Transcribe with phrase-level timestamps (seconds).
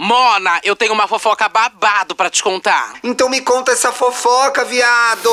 [0.00, 2.94] Mona, eu tenho uma fofoca babado pra te contar.
[3.02, 5.28] Então me conta essa fofoca, viado!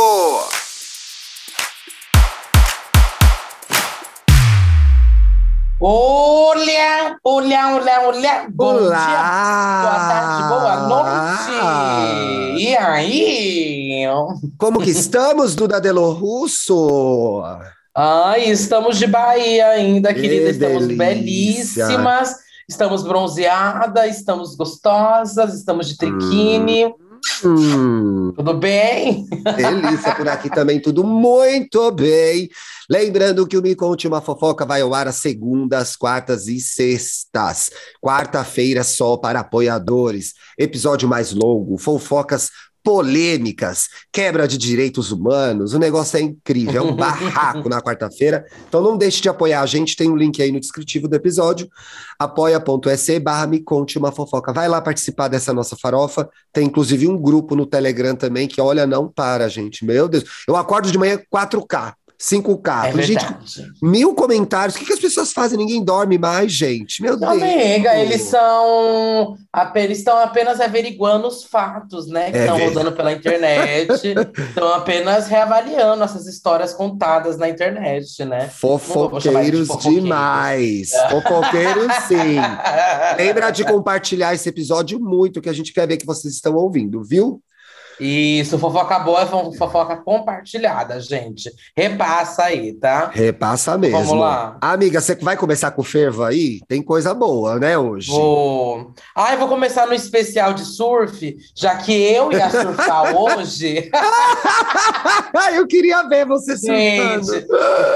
[5.80, 8.46] Olha, olha, olha, olha.
[8.50, 9.06] Bom Olá!
[9.06, 9.22] dia,
[9.84, 12.64] boa tarde, boa noite.
[12.64, 14.04] E aí?
[14.58, 17.44] Como que estamos, Duda Delo Russo?
[17.94, 20.50] Ai, estamos de Bahia ainda, Que querida.
[20.50, 21.86] Estamos delícia.
[21.86, 22.45] belíssimas.
[22.68, 26.94] Estamos bronzeadas, estamos gostosas, estamos de triquine.
[27.44, 29.28] Hum, Tudo bem?
[29.56, 32.50] delícia por aqui também, tudo muito bem.
[32.90, 37.72] Lembrando que o Me Conte Uma Fofoca vai ao ar às segundas, quartas e sextas.
[38.02, 40.34] Quarta-feira só para apoiadores.
[40.58, 42.50] Episódio mais longo, fofocas
[42.86, 45.74] polêmicas, quebra de direitos humanos.
[45.74, 48.46] O negócio é incrível, é um barraco na quarta-feira.
[48.70, 51.68] Então não deixe de apoiar a gente, tem um link aí no descritivo do episódio.
[52.20, 54.54] apoia.se barra Me Conte Uma Fofoca.
[54.54, 56.30] Vai lá participar dessa nossa farofa.
[56.54, 59.84] Tem inclusive um grupo no Telegram também que, olha, não para, gente.
[59.84, 60.24] Meu Deus.
[60.48, 61.96] Eu acordo de manhã 4K.
[62.20, 62.86] 5K.
[62.98, 63.26] É gente,
[63.82, 64.76] mil comentários.
[64.76, 65.58] O que, que as pessoas fazem?
[65.58, 67.02] Ninguém dorme mais, gente.
[67.02, 67.32] Meu Deus.
[67.32, 72.32] Amiga, eles são apenas, estão apenas averiguando os fatos, né?
[72.32, 72.78] Que É estão verdade.
[72.78, 74.16] rodando pela internet.
[74.50, 78.46] Estão apenas reavaliando essas histórias contadas na internet, né?
[78.46, 80.04] de Fofoqueiros fofoqueiros.
[80.04, 80.92] demais.
[81.10, 82.38] Fofoqueiros, sim.
[83.18, 87.04] Lembra de compartilhar esse episódio muito, que a gente quer ver que vocês estão ouvindo,
[87.04, 87.42] viu?
[88.00, 91.50] Isso, fofoca boa é fo- fofoca compartilhada, gente.
[91.76, 93.10] Repassa aí, tá?
[93.14, 93.98] Repassa mesmo.
[93.98, 94.58] Vamos lá.
[94.62, 96.60] Amiga, você vai começar com o fervo aí?
[96.68, 98.12] Tem coisa boa, né, hoje?
[98.12, 98.94] Vou.
[99.16, 103.90] Ah, eu vou começar no especial de surf, já que eu ia surfar hoje.
[105.54, 107.34] eu queria ver você surfando.
[107.34, 107.48] Gente,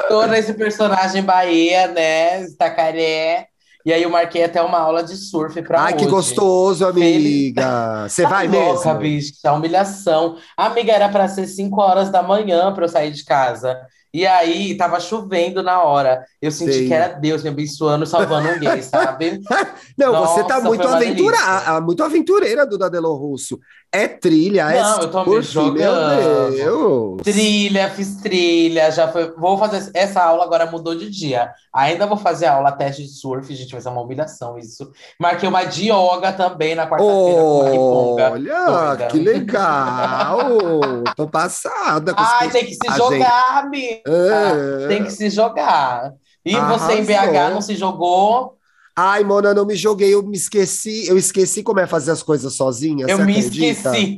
[0.08, 2.44] tô nesse personagem Bahia, né?
[2.44, 3.49] Itacaré.
[3.90, 6.12] E aí eu marquei até uma aula de surf pra Ai, que hoje.
[6.12, 8.08] gostoso, amiga.
[8.08, 9.00] Você Tá vai louca, mesmo?
[9.00, 10.38] bicho, tá humilhação.
[10.56, 13.82] Amiga, era pra ser 5 horas da manhã pra eu sair de casa.
[14.14, 16.24] E aí, tava chovendo na hora.
[16.42, 16.88] Eu senti Sei.
[16.88, 19.42] que era Deus me abençoando, salvando um gay, sabe?
[19.98, 23.60] Não, você tá Nossa, muito aventura, muito aventureira do Dadelo Russo.
[23.92, 26.52] É trilha, é Não, eu tô me jogando.
[26.52, 27.22] Meu Deus.
[27.24, 29.32] Trilha, fiz trilha, já foi.
[29.32, 29.90] Vou fazer.
[29.96, 31.52] Essa aula agora mudou de dia.
[31.74, 34.92] Ainda vou fazer a aula teste de surf, gente, vai ser uma humilhação isso.
[35.20, 38.32] Marquei uma de yoga também na quarta-feira Riponga.
[38.32, 40.40] Olha, que legal!
[41.16, 43.99] Tô passada com Ai, tem que se jogar, amiga.
[44.06, 44.88] É.
[44.88, 46.14] Tem que se jogar.
[46.46, 47.34] E você em Arrasou.
[47.34, 48.58] BH não se jogou?
[48.96, 52.54] Ai, Mona, não me joguei, eu me esqueci, eu esqueci como é fazer as coisas
[52.56, 53.96] sozinha, Eu me acredita?
[53.96, 54.18] esqueci.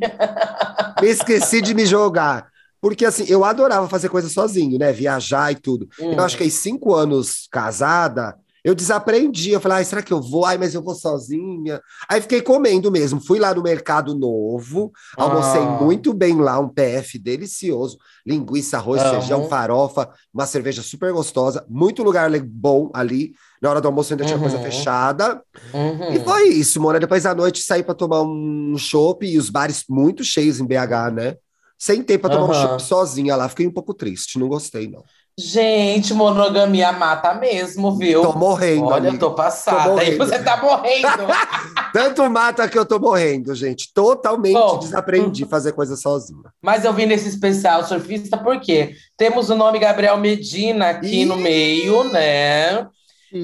[1.01, 2.49] Me esqueci de me jogar.
[2.81, 4.91] Porque assim, eu adorava fazer coisa sozinho, né?
[4.91, 5.87] Viajar e tudo.
[5.99, 6.13] Hum.
[6.13, 9.51] Eu acho que aí cinco anos casada, eu desaprendi.
[9.51, 10.45] Eu falei, ai, será que eu vou?
[10.45, 11.81] Ai, mas eu vou sozinha.
[12.07, 13.19] Aí fiquei comendo mesmo.
[13.19, 15.79] Fui lá no Mercado Novo, almocei Ah.
[15.81, 17.97] muito bem lá, um PF delicioso.
[18.25, 19.11] Linguiça, arroz, Amo.
[19.11, 21.65] feijão, farofa, uma cerveja super gostosa.
[21.69, 23.33] Muito lugar bom ali.
[23.61, 24.63] Na hora do almoço ainda tinha coisa Uhum.
[24.63, 25.41] fechada.
[25.73, 26.13] Uhum.
[26.13, 26.99] E foi isso, Mona.
[26.99, 31.11] Depois da noite saí pra tomar um chopp e os bares muito cheios em BH,
[31.13, 31.35] né?
[31.77, 33.49] Sentei pra tomar um chopp sozinha lá.
[33.49, 35.03] Fiquei um pouco triste, não gostei, não.
[35.43, 38.21] Gente, monogamia mata mesmo, viu?
[38.21, 39.17] Tô morrendo, Olha, amiga.
[39.17, 39.89] tô passada.
[39.89, 41.07] Tô Aí você tá morrendo.
[41.91, 43.91] Tanto mata que eu tô morrendo, gente.
[43.91, 44.77] Totalmente Bom.
[44.77, 46.43] desaprendi fazer coisa sozinha.
[46.61, 51.25] Mas eu vim nesse especial surfista porque temos o nome Gabriel Medina aqui Ih!
[51.25, 52.85] no meio, né?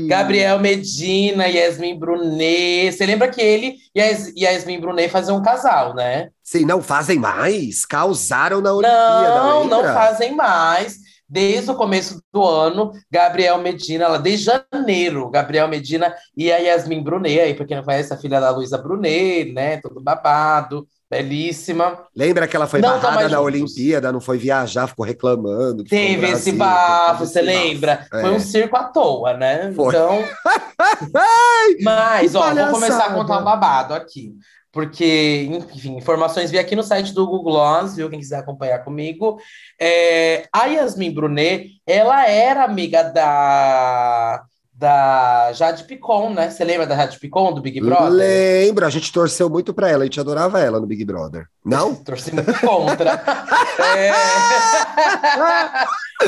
[0.07, 2.91] Gabriel Medina, Yasmin Brunet.
[2.91, 6.28] Você lembra que ele e Yas- Yasmin Brunet faziam um casal, né?
[6.44, 7.86] Sim, não fazem mais.
[7.86, 11.06] Causaram na Olimpíada, Não, não fazem mais.
[11.30, 17.04] Desde o começo do ano, Gabriel Medina, ela, desde janeiro, Gabriel Medina e a Yasmin
[17.04, 19.78] Brunet, aí, pra quem não conhece, a filha da Luísa Brunet, né?
[19.82, 22.06] Todo babado, belíssima.
[22.16, 23.42] Lembra que ela foi Não tão barrada mais na.
[23.42, 25.84] Olimpíada, não foi viajar, ficou reclamando.
[25.84, 27.68] Teve esse Brasil, bafo, você esse bafo.
[27.68, 28.08] lembra?
[28.14, 28.22] É.
[28.22, 29.72] Foi um circo à toa, né?
[29.74, 29.90] Foi.
[29.90, 30.24] Então.
[31.84, 34.34] Mas, ó, vou começar a contar um babado aqui.
[34.77, 38.12] Porque, enfim, informações vi aqui no site do Google Gloss, viu?
[38.12, 39.39] Quem quiser acompanhar comigo.
[39.81, 44.45] É, a Yasmin Brunet, ela era amiga da,
[44.77, 46.51] da Jade Picon, né?
[46.51, 48.09] Você lembra da Jade Picon, do Big Brother?
[48.09, 51.47] Lembro, a gente torceu muito pra ela, a gente adorava ela no Big Brother.
[51.65, 51.95] Não?
[52.06, 53.19] Torci muito contra.
[53.97, 54.12] É...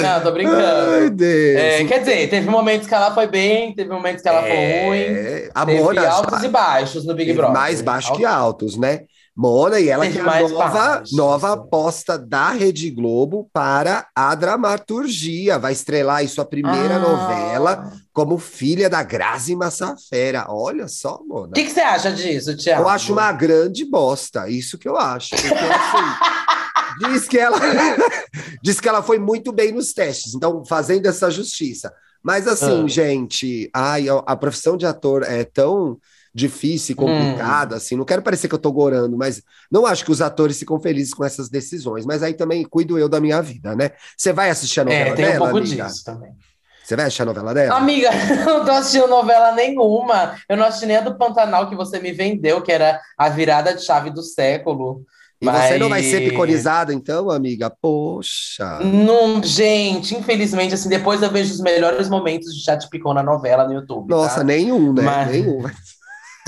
[0.02, 0.92] Não, tô brincando.
[0.94, 1.60] Ai, Deus.
[1.60, 5.00] É, quer dizer, teve momentos que ela foi bem, teve momentos que ela foi ruim.
[5.00, 7.54] É, a Teve altos e baixos no Big Brother.
[7.54, 9.02] mais baixo que altos, né?
[9.42, 14.36] Mona, e ela que Teve é a nova, nova aposta da Rede Globo para a
[14.36, 15.58] dramaturgia.
[15.58, 17.00] Vai estrelar aí sua primeira Ah.
[17.00, 20.46] novela como filha da Grazi Massafera.
[20.50, 21.48] Olha só, Mona.
[21.48, 22.82] O que, que você acha disso, Thiago?
[22.84, 25.30] Eu acho uma grande bosta, isso que eu acho.
[25.38, 27.58] Porque, assim, diz, que ela,
[28.62, 31.94] diz que ela foi muito bem nos testes, então fazendo essa justiça.
[32.22, 32.88] Mas assim, Ah.
[32.90, 35.98] gente, ai, a profissão de ator é tão
[36.34, 37.06] difícil e Hum.
[37.08, 39.42] complicada, assim, não quero parecer que eu tô gorando, mas
[39.72, 43.10] não acho que os atores ficam felizes com essas decisões, mas aí também cuido eu
[43.10, 43.92] da minha vida, né?
[44.18, 45.86] Você vai assistir a novela É, tem um dela, pouco amiga?
[45.86, 46.32] disso também.
[46.84, 47.78] Você vai assistir a novela dela?
[47.78, 48.10] Amiga,
[48.50, 50.36] eu não tô assistindo novela nenhuma.
[50.50, 53.76] Eu não assisti nem a do Pantanal que você me vendeu, que era a virada
[53.76, 55.06] de chave do século.
[55.42, 57.72] E você não vai Mas- ser piconizada, então, amiga?
[57.82, 58.80] Poxa.
[58.80, 63.66] Não, gente, infelizmente, assim, depois eu vejo os melhores momentos de chat picon na novela
[63.68, 64.10] no YouTube.
[64.10, 64.44] Nossa, tá?
[64.44, 65.02] nenhum, né?
[65.04, 65.62] Mas- Nenhum.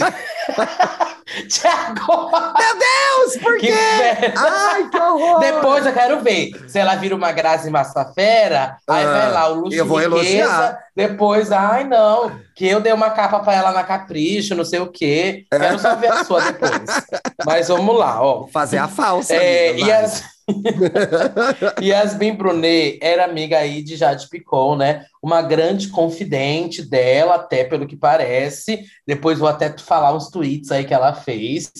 [1.47, 2.31] Thiago!
[2.31, 3.73] Deus, por Que quê?
[3.73, 4.33] inferno.
[4.37, 5.39] Ai, que horror!
[5.39, 9.53] Depois eu quero ver se ela vira uma Grazi Massafera, aí Ah, vai lá o
[9.55, 10.79] luxo eu vou riqueza, elogiar.
[10.95, 14.91] depois, ai não, que eu dei uma capa pra ela na Capricho, não sei o
[14.91, 15.45] quê.
[15.51, 16.71] Quero só ver a sua depois.
[17.45, 18.39] Mas vamos lá, ó.
[18.41, 19.33] Vou fazer a falsa.
[19.33, 20.23] É, amiga, e as...
[21.81, 25.05] Yasmin Brunet era amiga aí de Jade Picon, né?
[25.21, 28.83] Uma grande confidente dela, até pelo que parece.
[29.05, 31.71] Depois vou até falar uns tweets aí que ela fez.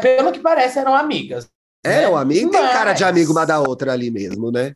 [0.00, 1.48] Pelo que parece, eram amigas.
[1.84, 4.72] É, o amigo tem Mas- cara de amigo uma da outra ali mesmo, né?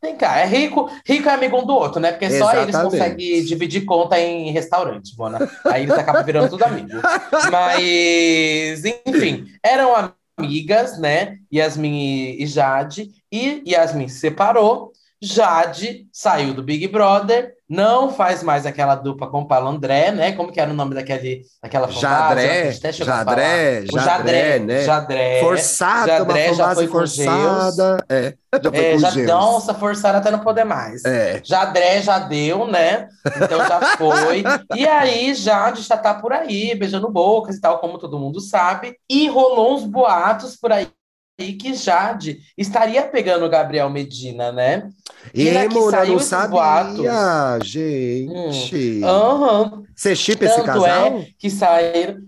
[0.00, 2.12] Tem cara, é rico, rico é amigo um do outro, né?
[2.12, 2.98] Porque só eles Exatamente.
[2.98, 5.38] conseguem dividir conta em restaurante, Bona.
[5.64, 6.88] Aí eles acabam virando tudo amigo.
[7.50, 11.38] Mas, enfim, eram amigas, né?
[11.52, 13.10] Yasmin e Jade.
[13.32, 14.92] E Yasmin se separou.
[15.20, 20.32] Jade saiu do Big Brother, não faz mais aquela dupla com o Paulo André, né?
[20.32, 23.84] Como que era o nome daquele, daquela Jadré, Jadré.
[23.92, 24.84] O Jadré, né?
[24.84, 25.40] Jadré.
[25.40, 28.04] Forçada, uma Jadré já fanbase foi com forçada.
[28.08, 29.26] É, já foi É, com já, Geus.
[29.26, 31.04] nossa, forçaram até não poder mais.
[31.04, 31.40] É.
[31.44, 33.08] Jadré já deu, né?
[33.36, 34.44] Então já foi.
[34.76, 38.96] E aí, Jade já tá por aí, beijando bocas e tal, como todo mundo sabe.
[39.10, 40.88] E rolou uns boatos por aí
[41.36, 44.88] que Jade estaria pegando o Gabriel Medina, né?
[45.34, 47.68] E E, saiu não sabia, boatos.
[47.68, 49.02] gente.
[49.04, 49.82] Aham.
[49.94, 51.18] Você chipa esse casal?
[51.18, 52.20] é que saíram.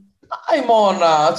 [0.47, 1.35] Ai, Mona,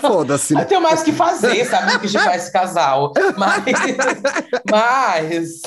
[0.00, 0.54] Foda-se.
[0.54, 1.92] eu tenho mais o que fazer, sabe?
[1.92, 3.12] Do que chipar esse casal.
[3.36, 3.64] Mas,
[4.70, 5.62] mas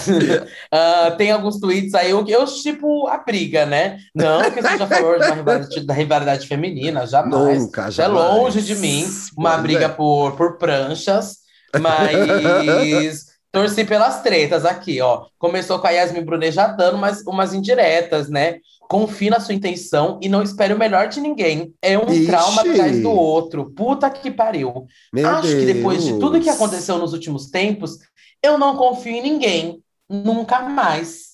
[0.72, 3.98] ah, tem alguns tweets aí, eu, eu tipo a briga, né?
[4.14, 7.62] Não que seja a favor de uma rivalidade, da rivalidade feminina, jamais.
[7.62, 8.36] Nunca, Isso é jamais.
[8.36, 9.08] longe de mim,
[9.38, 9.90] uma briga é.
[9.90, 11.38] por, por pranchas,
[11.80, 15.26] mas torci pelas tretas aqui, ó.
[15.38, 18.58] Começou com a Yasmin Brunet já dando umas, umas indiretas, né?
[18.94, 21.74] Confie na sua intenção e não espere o melhor de ninguém.
[21.82, 22.28] É um Ixi.
[22.28, 23.72] trauma atrás do outro.
[23.76, 24.86] Puta que pariu.
[25.12, 26.56] Meu Acho que depois de tudo que Deus.
[26.56, 27.98] aconteceu nos últimos tempos,
[28.44, 29.82] eu não confio em ninguém.
[30.08, 31.34] Nunca mais.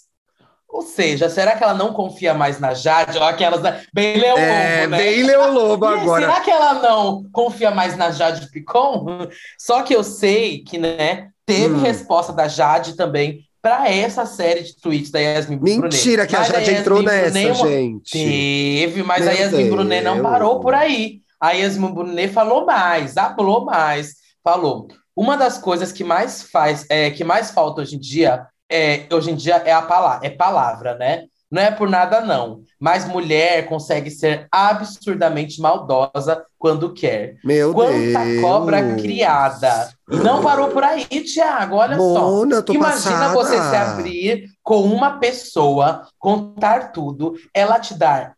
[0.70, 3.18] Ou seja, será que ela não confia mais na Jade?
[3.18, 3.62] Ou aquelas
[3.94, 4.98] bem Leão É, Lobo, né?
[4.98, 6.22] bem Leão Lobo agora.
[6.28, 9.28] Será que ela não confia mais na Jade Picon?
[9.60, 11.82] Só que eu sei que, né, teve Hum.
[11.82, 15.82] resposta da Jade também para essa série de tweets da Yasmin Brunet.
[15.82, 18.12] Mentira que a Jade entrou Yasmin nessa, Brunet é uma- gente.
[18.12, 20.28] Teve, mas Meu a Yasmin Brunet não Deus.
[20.28, 21.20] parou por aí.
[21.40, 24.14] A Yasmin Brunet falou mais, falou mais,
[24.44, 24.88] falou.
[25.16, 29.32] Uma das coisas que mais faz, é, que mais falta hoje em dia, é, hoje
[29.32, 31.24] em dia é a palavra, é palavra, né?
[31.52, 37.38] Não é por nada não, mas mulher consegue ser absurdamente maldosa quando quer.
[37.44, 38.42] Meu Quanta Deus.
[38.42, 39.90] cobra criada.
[40.12, 42.02] E não parou por aí, Thiago, olha só.
[42.04, 43.34] Mona, tô Imagina passada.
[43.34, 48.34] você se abrir com uma pessoa, contar tudo, ela te dar,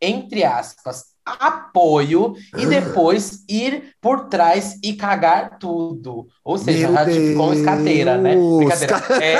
[0.00, 6.26] entre aspas, apoio e depois ir por trás e cagar tudo.
[6.44, 7.58] Ou seja, Meu ela tipo com Deus.
[7.58, 8.36] escateira, né?
[8.58, 9.02] Brincadeira.
[9.20, 9.38] É,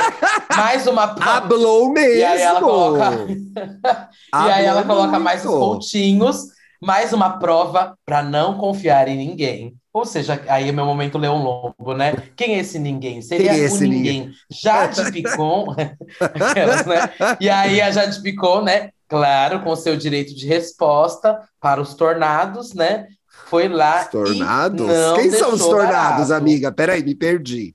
[0.55, 2.17] mais uma Hablou mesmo.
[2.19, 3.11] E aí ela coloca-
[4.33, 6.47] E aí ela coloca mais os pontinhos,
[6.81, 9.75] mais uma prova para não confiar em ninguém.
[9.93, 12.13] Ou seja, aí é meu momento Leão Lobo, né?
[12.35, 13.21] Quem é esse ninguém?
[13.21, 14.31] Seria Quem é o esse ninguém.
[14.49, 15.73] Jade Picon.
[16.21, 16.97] Aquelas, né?
[17.39, 18.89] E aí a Jade Picon, né?
[19.07, 23.07] Claro, com seu direito de resposta para os tornados, né?
[23.49, 24.87] Foi lá Os tornados?
[25.15, 26.33] Quem são os tornados, barato.
[26.33, 26.71] amiga?
[26.71, 27.73] Peraí, me perdi.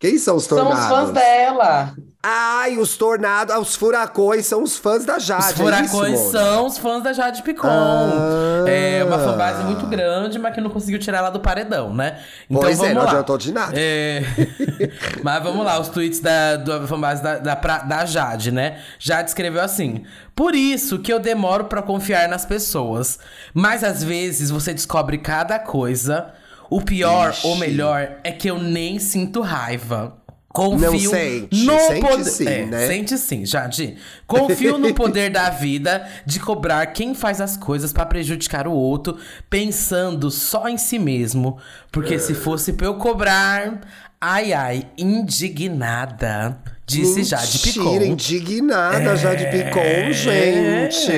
[0.00, 0.82] Quem são os São tornados?
[0.84, 1.94] os fãs dela.
[2.24, 5.42] Ai, os tornados, os furacões são os fãs da Jade.
[5.42, 7.66] Os é isso, furacões são os fãs da Jade Picon.
[7.66, 8.64] Ah.
[8.68, 12.20] É uma fanbase muito grande, mas que não conseguiu tirar ela do paredão, né?
[12.48, 13.10] Então pois vamos é, não lá.
[13.10, 13.72] adiantou de nada.
[13.76, 14.22] É...
[15.20, 18.78] Mas vamos lá, os tweets da, da fanbase da, da, da Jade, né?
[19.00, 20.04] Jade escreveu assim:
[20.36, 23.18] Por isso que eu demoro pra confiar nas pessoas.
[23.52, 26.32] Mas às vezes você descobre cada coisa.
[26.70, 27.46] O pior, Ixi.
[27.46, 30.21] ou melhor, é que eu nem sinto raiva.
[30.52, 32.24] Confio Não sente, no sente poder.
[32.24, 32.86] sim, é, né?
[32.86, 33.96] Sente sim, Jade.
[34.26, 39.16] Confio no poder da vida de cobrar quem faz as coisas pra prejudicar o outro,
[39.48, 41.56] pensando só em si mesmo.
[41.90, 43.80] Porque se fosse pra eu cobrar,
[44.20, 46.58] ai ai, indignada.
[46.86, 47.98] Disse Jade Picon.
[47.98, 51.10] Mentira, indignada Jade Picon, gente.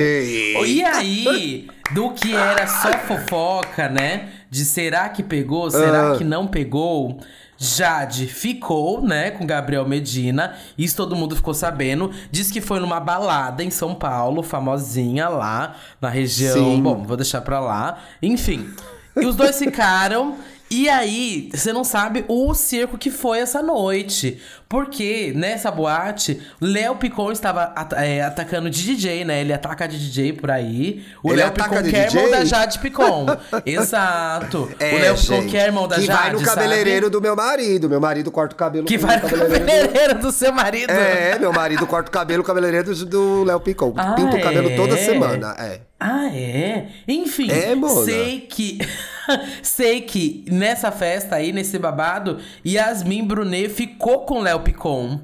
[0.65, 4.29] E aí, do que era só fofoca, né?
[4.49, 6.17] De será que pegou, será Ah.
[6.17, 7.19] que não pegou?
[7.57, 10.55] Jade ficou, né, com Gabriel Medina.
[10.77, 12.11] Isso todo mundo ficou sabendo.
[12.31, 16.53] Diz que foi numa balada em São Paulo, famosinha lá na região.
[16.53, 16.81] Sim.
[16.81, 17.99] Bom, vou deixar pra lá.
[18.21, 18.69] Enfim.
[19.15, 20.35] E os dois ficaram.
[20.69, 24.41] E aí, você não sabe o circo que foi essa noite.
[24.67, 29.41] Porque nessa boate, Léo Picon estava at- é, atacando de DJ, né?
[29.41, 31.05] Ele ataca de DJ por aí.
[31.23, 32.31] O Léo Picon que é irmão DJ?
[32.31, 33.25] da Jade Picon.
[33.65, 34.71] Exato.
[34.79, 36.19] É, o Léo Picon gente, que é irmão da que Jade.
[36.19, 36.49] vai no sabe?
[36.49, 37.89] cabeleireiro do meu marido.
[37.89, 40.89] Meu marido corta o cabelo Que vai no cabeleireiro do- cabeleireiro do seu marido.
[40.91, 43.93] É, meu marido corta o cabelo, o cabeleireiro do- do Léo Picon.
[43.97, 44.97] Ah, Pinta o cabelo toda é?
[44.97, 45.81] semana, é.
[45.99, 46.87] Ah, é?
[47.07, 48.79] Enfim, É, sei que.
[49.63, 55.19] sei que nessa festa aí, nesse babado, Yasmin Brunet ficou com Léo Picon.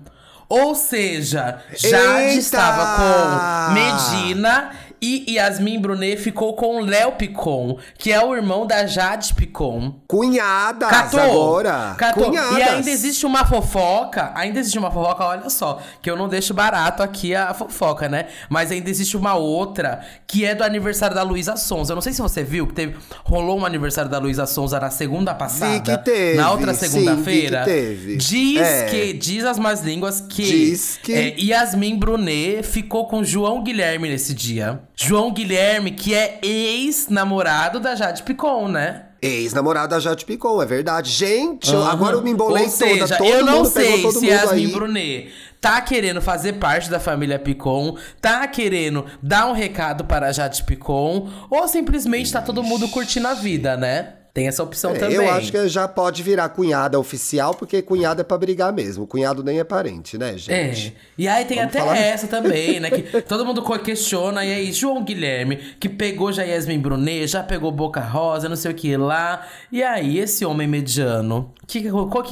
[0.49, 2.39] Ou seja, Jade Eita!
[2.39, 4.71] estava com Medina
[5.01, 9.95] e Yasmin Brunet ficou com Léo Picon, que é o irmão da Jade Picon.
[10.07, 11.19] Cunhadas Catou.
[11.19, 11.95] agora.
[11.97, 12.25] Catou.
[12.25, 12.57] Cunhadas.
[12.57, 14.31] E ainda existe uma fofoca.
[14.35, 15.81] Ainda existe uma fofoca, olha só.
[16.01, 18.27] Que eu não deixo barato aqui a fofoca, né?
[18.49, 21.93] Mas ainda existe uma outra que é do aniversário da Luísa Sonza.
[21.93, 22.95] Eu não sei se você viu que teve.
[23.23, 25.79] Rolou um aniversário da Luísa Sonza na segunda passada.
[25.97, 27.63] que teve, Na outra segunda-feira.
[27.65, 28.17] teve.
[28.17, 28.85] Diz É.
[28.85, 29.13] que.
[29.13, 30.43] Diz as más línguas que.
[30.43, 34.79] Diz que- é, Yasmin Brunet ficou com João Guilherme nesse dia.
[35.03, 39.05] João Guilherme, que é ex-namorado da Jade Picon, né?
[39.19, 41.09] Ex-namorada da Jade Picon, é verdade.
[41.09, 41.91] Gente, Aham.
[41.91, 43.17] agora eu me embolei Ou seja, toda.
[43.17, 44.71] Todo eu não sei se Yasmin aí.
[44.71, 50.31] Brunet tá querendo fazer parte da família Picon, tá querendo dar um recado para a
[50.31, 54.13] Jade Picon, ou simplesmente tá todo mundo curtindo a vida, né?
[54.33, 55.15] Tem essa opção É, também.
[55.17, 59.05] eu acho que já pode virar cunhada oficial, porque cunhada é pra brigar mesmo.
[59.05, 60.37] Cunhado nem é parente, né, É.
[60.37, 60.95] gente?
[61.17, 62.89] E aí tem Vamos até falar- essa também, né?
[62.89, 64.45] Que todo mundo questiona.
[64.45, 68.71] E aí, João Guilherme, que pegou já Yasmin Brunet, já pegou Boca Rosa, não sei
[68.71, 69.45] o que lá.
[69.69, 71.81] E aí, esse homem mediano, que,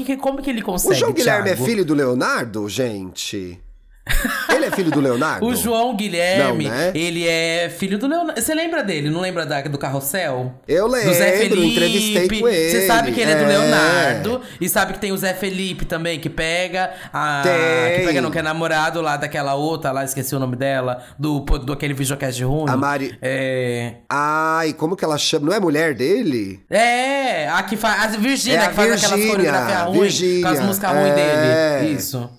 [0.05, 1.63] que, como que ele O consegue, João Guilherme Thiago?
[1.63, 3.59] é filho do Leonardo, gente?
[4.53, 5.45] Ele é filho do Leonardo?
[5.45, 6.91] O João Guilherme, Não, né?
[6.95, 8.41] ele é filho do Leonardo.
[8.41, 9.09] Você lembra dele?
[9.09, 10.53] Não lembra da, do Carrossel?
[10.67, 11.65] Eu Do Zé lembro, Felipe.
[11.71, 12.71] entrevistei com ele.
[12.71, 13.47] Você sabe que ele é do É.
[13.47, 14.41] Leonardo.
[14.59, 17.41] E sabe que tem o Zé Felipe também, que pega a.
[17.43, 17.99] Tem.
[17.99, 21.03] Que pega, não, que é namorado lá daquela outra lá, esqueci o nome dela.
[21.17, 22.69] Do, do aquele videocast ruim.
[22.69, 23.93] A Mari- É.
[24.09, 25.47] Ai, como que ela chama?
[25.47, 26.59] Não é mulher dele?
[26.69, 28.15] É, a que faz.
[28.15, 30.41] A Virgínia, É a que faz aquelas coreografias ruins.
[30.41, 30.99] Com as músicas é.
[31.01, 31.93] ruins dele.
[31.93, 32.29] Isso.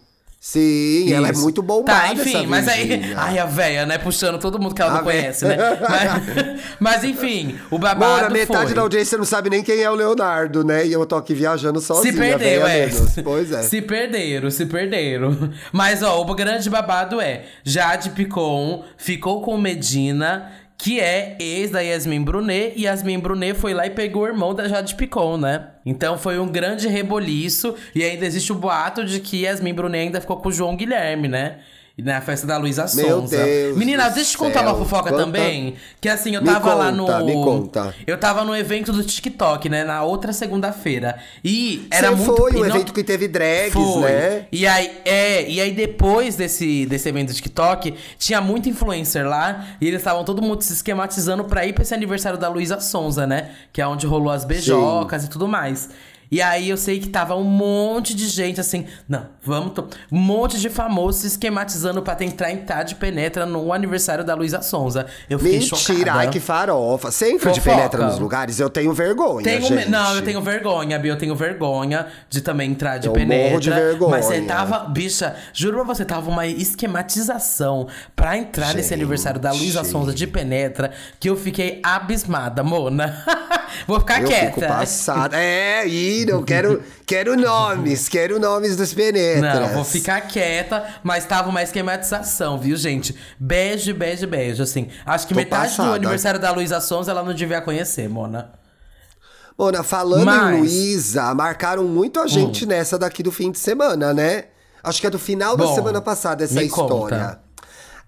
[0.42, 1.42] Sim, ela é Isso.
[1.42, 3.12] muito bombada Tá, enfim, mas aí.
[3.14, 3.98] Ai, a véia, né?
[3.98, 5.20] Puxando todo mundo que ela A não véia.
[5.20, 5.56] conhece, né?
[5.86, 8.10] Mas, mas, enfim, o babado.
[8.10, 8.74] Mora, metade foi.
[8.74, 10.86] da audiência não sabe nem quem é o Leonardo, né?
[10.86, 12.10] E eu tô aqui viajando sozinha.
[12.10, 12.86] Se perdeu, é.
[12.86, 13.16] menos.
[13.22, 13.62] Pois é.
[13.62, 15.52] Se perderam, se perderam.
[15.72, 20.50] Mas, ó, o grande babado é: Jade Picon ficou com Medina,
[20.82, 24.54] que é ex da Yasmin Brunet, e Yasmin Brunet foi lá e pegou o irmão
[24.54, 25.68] da Jade Picon, né?
[25.84, 30.20] Então foi um grande reboliço, e ainda existe o boato de que Yasmin Brunet ainda
[30.20, 31.58] ficou com o João Guilherme, né?
[32.02, 33.36] Na festa da Luísa Sonza.
[33.44, 35.74] Deus Menina, deixa eu te contar uma fofoca também.
[36.00, 37.06] Que assim, eu tava lá no.
[37.06, 37.94] conta, me conta.
[38.06, 39.84] Eu tava no evento do TikTok, né?
[39.84, 41.16] Na outra segunda-feira.
[41.44, 42.36] E era Você muito.
[42.36, 44.02] foi um não- evento que teve drags, foi.
[44.10, 44.46] né?
[44.52, 49.66] E aí, é, e aí depois desse, desse evento do TikTok, tinha muito influencer lá,
[49.80, 53.26] e eles estavam todo mundo se esquematizando pra ir pra esse aniversário da Luísa Sonza,
[53.26, 53.50] né?
[53.72, 55.88] Que é onde rolou as beijocas e tudo mais.
[56.30, 59.72] E aí eu sei que tava um monte de gente assim, não, vamos.
[60.12, 64.62] Um monte de famosos se esquematizando pra tentar entrar de penetra no aniversário da Luísa
[64.62, 65.06] Sonza.
[65.28, 66.12] Eu fiquei Mentira, chocada.
[66.20, 67.10] ai que farofa.
[67.10, 67.76] Sempre de Fofoca.
[67.76, 69.84] penetra nos lugares, eu tenho vergonha, Tenho me-.
[69.86, 71.12] Não, eu tenho vergonha, Bia.
[71.12, 73.48] Eu tenho vergonha de também entrar de Eu penetra.
[73.48, 74.10] morro de vergonha.
[74.10, 79.00] Mas você tava, bicha, juro pra você, tava uma esquematização pra entrar nesse Gente.
[79.00, 83.24] aniversário da Luísa Sonza de penetra que eu fiquei abismada, Mona.
[83.86, 84.46] Vou ficar Eu quieta.
[84.46, 85.36] fico passada.
[85.40, 89.60] É, e não quero, quero nomes, quero nomes dos penetras.
[89.60, 93.14] Não, vou ficar quieta, mas tava uma esquematização, viu, gente?
[93.38, 94.88] Beijo, beijo, beijo, assim.
[95.04, 95.94] Acho que Tô metade do passada.
[95.96, 98.52] aniversário da Luísa Sonza ela não devia conhecer, Mona.
[99.58, 100.56] Mona, falando Mas- Hum.
[100.56, 104.44] em Luísa, marcaram muito a gente nessa daqui do fim de semana, né?
[104.82, 106.88] Acho que é do final da Bom, semana passada essa história.
[107.18, 107.40] conta.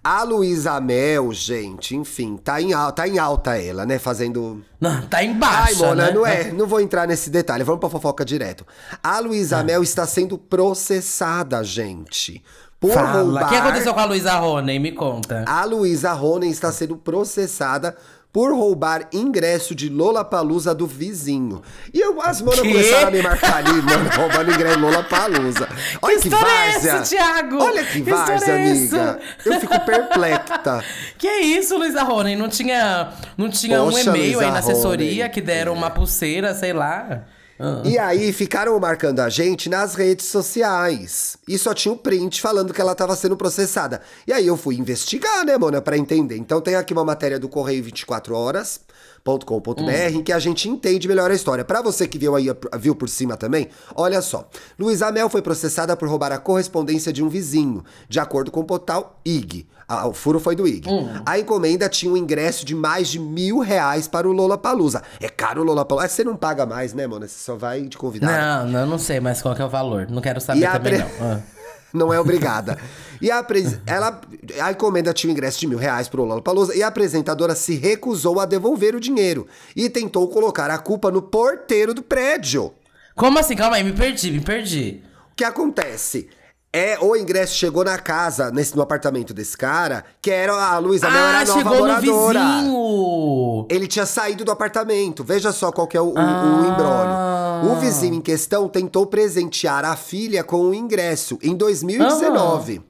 [0.03, 3.97] A Luísa Mel, gente, enfim, tá em, al- tá em alta ela, né?
[3.97, 4.61] Fazendo.
[4.79, 5.77] Não, tá Ai, embaixo.
[5.85, 6.11] Mona, né?
[6.11, 6.51] não é.
[6.51, 7.63] Não vou entrar nesse detalhe.
[7.63, 8.65] Vamos pra fofoca direto.
[9.01, 9.63] A Luísa Ah.
[9.63, 12.43] Mel está sendo processada, gente.
[12.79, 13.45] Por Fala.
[13.45, 14.77] O que aconteceu com a Luísa Rony?
[14.77, 15.45] Me conta.
[15.47, 17.95] A Luísa Ronen está sendo processada
[18.33, 21.61] por roubar ingresso de Lollapalooza do vizinho.
[21.93, 22.71] E eu, as monas Quê?
[22.71, 25.69] começaram a me marcar ali, mano, roubando ingresso Lollapalooza.
[26.01, 26.91] Olha que, história é várzea.
[26.93, 27.63] essa, Thiago?
[27.63, 29.19] Olha que, Que várzea, é amiga.
[29.45, 30.83] Eu fico perplexa.
[31.15, 32.35] Que isso, Luísa Rony?
[32.35, 36.73] Não tinha, não tinha um Poxa, e-mail aí na assessoria que deram uma pulseira, sei
[36.73, 37.23] lá?
[37.59, 37.81] Ah.
[37.85, 41.37] E aí ficaram marcando a gente nas redes sociais.
[41.47, 44.01] E só tinha o print falando que ela estava sendo processada.
[44.27, 46.37] E aí eu fui investigar, né, Mona, pra entender.
[46.37, 48.79] Então tem aqui uma matéria do Correio 24 horas.
[49.25, 51.63] .com.br, em que a gente entende melhor a história.
[51.63, 52.47] Pra você que viu aí,
[52.79, 54.47] viu por cima também, olha só.
[54.77, 58.63] Luísa Mel foi processada por roubar a correspondência de um vizinho, de acordo com o
[58.65, 59.65] portal IG.
[59.87, 60.87] Ah, o furo foi do IG.
[61.25, 65.01] A encomenda tinha um ingresso de mais de mil reais para o Lollapalooza.
[65.21, 66.07] É caro o Lollapalooza.
[66.07, 67.27] Você não paga mais, né, Mona?
[67.27, 68.65] Você só vai de convidado.
[68.65, 70.07] Não, não, não sei mais qual que é o valor.
[70.09, 71.31] Não quero E saber a também, pre- não.
[71.33, 71.39] Ah.
[71.93, 72.77] Não é obrigada.
[73.21, 73.45] E a,
[73.85, 74.21] ela,
[74.61, 78.39] a encomenda tinha um ingresso de mil reais pro Lollapalooza e a apresentadora se recusou
[78.39, 82.73] a devolver o dinheiro e tentou colocar a culpa no porteiro do prédio.
[83.15, 83.55] Como assim?
[83.55, 85.03] Calma aí, me perdi, me perdi.
[85.31, 86.27] O que acontece?
[86.75, 91.07] É, o ingresso chegou na casa, nesse, no apartamento desse cara, que era a Luísa
[91.07, 92.39] Mel, era ah, a nova chegou no moradora.
[92.39, 93.67] vizinho!
[93.69, 95.23] Ele tinha saído do apartamento.
[95.23, 96.61] Veja só qual que é o, o, Ah.
[96.63, 97.71] o embrólio.
[97.71, 102.81] O vizinho em questão tentou presentear a filha com o ingresso em 2019.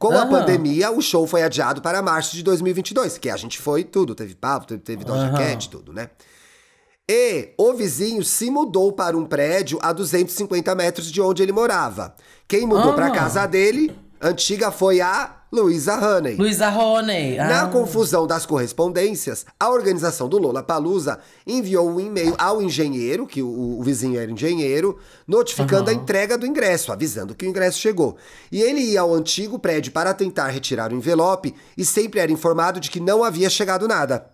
[0.00, 3.82] Com a pandemia, o show foi adiado para março de 2022, que a gente foi
[3.84, 5.30] tudo, teve Pablo, teve, teve Doja.
[5.32, 6.10] Cat, tudo, né?
[7.10, 12.14] E o vizinho se mudou para um prédio a 250 metros de onde ele morava.
[12.48, 13.10] Quem mudou para Ah.
[13.10, 16.36] casa dele, antiga, foi a Luísa Honey.
[17.36, 17.46] Luísa.
[17.46, 17.68] Na ah.
[17.68, 23.78] confusão das correspondências, a organização do Lola Palusa enviou um e-mail ao engenheiro, que o,
[23.78, 28.16] o vizinho era engenheiro, notificando a entrega do ingresso, avisando que o ingresso chegou.
[28.50, 32.80] E ele ia ao antigo prédio para tentar retirar o envelope e sempre era informado
[32.80, 34.26] de que não havia chegado nada.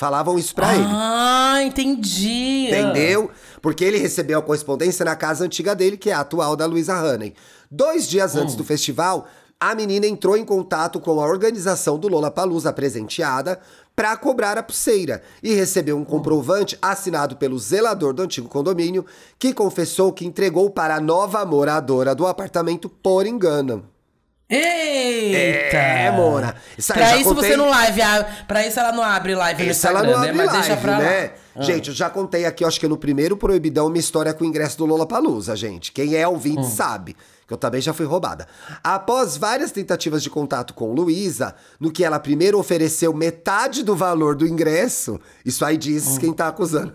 [0.00, 0.86] Falavam isso pra ele.
[0.86, 2.68] Ah, entendi.
[2.68, 3.30] Entendeu?
[3.62, 6.94] Porque ele recebeu a correspondência na casa antiga dele, que é a atual da Luísa
[7.00, 7.34] Honey.
[7.70, 8.40] Dois dias Hum.
[8.40, 9.26] antes do festival,
[9.58, 13.60] a menina entrou em contato com a organização do Lola Palusa presenteada
[13.94, 16.00] para cobrar a pulseira e recebeu Hum.
[16.00, 19.04] um comprovante assinado pelo zelador do antigo condomínio,
[19.38, 23.84] que confessou que entregou para a nova moradora do apartamento por engano.
[24.48, 25.76] Eita!
[25.76, 26.56] É, Mona.
[26.76, 28.00] Isso pra isso contei- você não live,
[28.48, 30.30] pra isso ela não abre live no Isso ela Instagram, não né?
[30.30, 31.30] abre Mas deixa pra né?
[31.60, 31.64] Ah.
[31.64, 34.78] Gente, eu já contei aqui, acho que no primeiro Proibidão, uma história com o ingresso
[34.78, 35.92] do Lola Palusa, gente.
[35.92, 36.70] Quem é ouvinte Hum.
[36.70, 37.16] sabe.
[37.46, 38.46] Que eu também já fui roubada.
[38.82, 44.36] Após várias tentativas de contato com Luísa, no que ela primeiro ofereceu metade do valor
[44.36, 46.18] do ingresso, isso aí diz Hum.
[46.20, 46.94] quem tá acusando.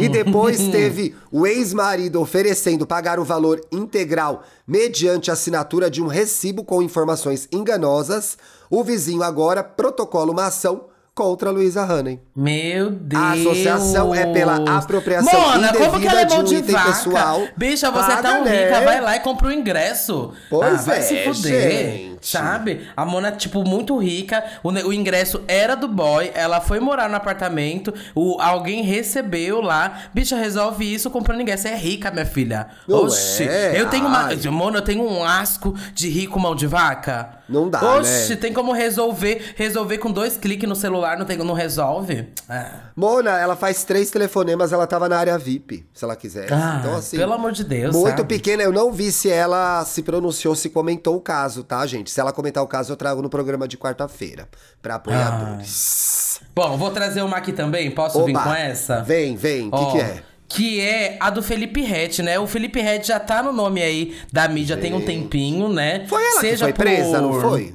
[0.00, 6.64] E depois teve o ex-marido oferecendo pagar o valor integral mediante assinatura de um recibo
[6.64, 8.38] com informações enganosas.
[8.70, 12.20] O vizinho agora protocola uma ação contra a Luísa Honey.
[12.34, 13.22] Meu Deus!
[13.22, 16.74] A associação é pela apropriação Mona, como que ela é mão de de, um item
[16.74, 16.92] vaca?
[16.92, 17.42] pessoal.
[17.56, 18.64] Bicha, você é Paga, tão né?
[18.64, 20.32] rica, vai lá e compra o ingresso.
[20.48, 22.09] Pois ah, vai é, se fuder, gente.
[22.20, 22.88] Sabe?
[22.96, 27.08] A Mona é, tipo, muito rica, o, o ingresso era do boy, ela foi morar
[27.08, 30.02] no apartamento, o, alguém recebeu lá.
[30.12, 31.62] Bicha, resolve isso comprando ingresso.
[31.62, 32.68] Você é rica, minha filha.
[32.88, 33.80] Não Oxi, é?
[33.80, 34.26] eu tenho uma...
[34.26, 34.36] Ai.
[34.50, 37.40] Mona, eu tenho um asco de rico mão de vaca.
[37.48, 38.36] Não dá, Oxi, né?
[38.36, 42.28] tem como resolver, resolver com dois cliques no celular, não, tem, não resolve?
[42.48, 42.90] Ah.
[42.94, 46.52] Mona, ela faz três telefonemas, ela tava na área VIP, se ela quisesse.
[46.52, 47.16] Ah, então, assim.
[47.16, 48.28] pelo amor de Deus, Muito sabe?
[48.28, 52.09] pequena, eu não vi se ela se pronunciou, se comentou o caso, tá, gente?
[52.10, 54.48] Se ela comentar o caso, eu trago no programa de quarta-feira,
[54.82, 56.40] pra apoiadores.
[56.54, 57.90] Bom, vou trazer uma aqui também.
[57.90, 59.02] Posso vir Oba, com essa?
[59.02, 60.22] Vem, vem, o que, que é?
[60.48, 62.38] Que é a do Felipe Rett, né?
[62.38, 66.04] O Felipe Rett já tá no nome aí da mídia tem um tempinho, né?
[66.08, 67.74] Foi ela Seja que foi presa, não por- foi?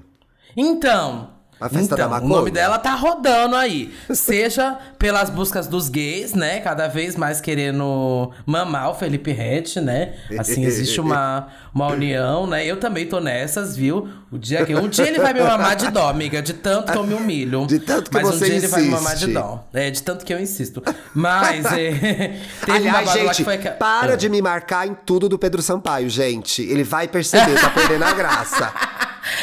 [0.58, 1.34] Então.
[1.58, 3.94] A festa então, da o nome dela tá rodando aí.
[4.14, 6.60] Seja pelas buscas dos gays, né?
[6.60, 10.16] Cada vez mais querendo mamar o Felipe Rett, né?
[10.38, 12.66] Assim, existe uma, uma união, né?
[12.66, 14.08] Eu também tô nessas, viu?
[14.32, 16.98] O dia que um dia ele vai me mamar de dó, amiga, de tanto que
[16.98, 17.68] eu me humilho.
[17.68, 19.28] De tanto que Mas você um dia ele vai me mamar insiste.
[19.28, 19.68] de dó.
[19.74, 20.82] É, de tanto que eu insisto.
[21.14, 24.16] Mas é, teve uma Aliás, gente, que foi para Ah.
[24.16, 26.62] de me marcar em tudo do Pedro Sampaio, gente.
[26.62, 28.74] Ele vai perceber, tá perdendo a graça.